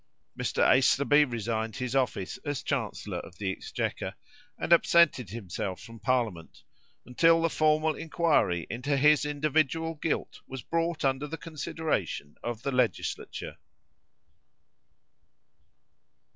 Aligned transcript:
Mr. 0.35 0.63
Aislabie 0.67 1.31
resigned 1.31 1.75
his 1.75 1.95
office 1.95 2.39
as 2.43 2.63
Chancellor 2.63 3.19
of 3.19 3.37
the 3.37 3.51
Exchequer, 3.51 4.15
and 4.57 4.73
absented 4.73 5.29
himself 5.29 5.79
from 5.79 5.99
parliament, 5.99 6.63
until 7.05 7.39
the 7.39 7.51
formal 7.51 7.93
inquiry 7.93 8.65
into 8.67 8.97
his 8.97 9.25
individual 9.27 9.93
guilt 9.93 10.41
was 10.47 10.63
brought 10.63 11.05
under 11.05 11.27
the 11.27 11.37
consideration 11.37 12.35
of 12.41 12.63
the 12.63 12.71
legislature. 12.71 13.57